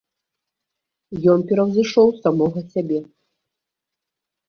Ён 1.35 1.45
пераўзышоў 1.53 2.07
самога 2.25 2.59
сябе. 2.75 2.99